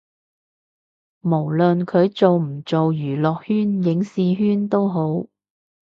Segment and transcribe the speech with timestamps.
[1.21, 5.27] 無論佢做唔做娛樂圈影視圈都好